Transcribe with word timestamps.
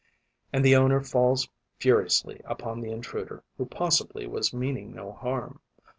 And 0.51 0.65
the 0.65 0.75
owner 0.75 0.99
falls 1.03 1.47
furiously 1.77 2.41
upon 2.45 2.81
the 2.81 2.89
intruder, 2.89 3.43
who 3.59 3.67
possibly 3.67 4.25
was 4.25 4.51
meaning 4.51 4.95
no 4.95 5.11
harm. 5.11 5.59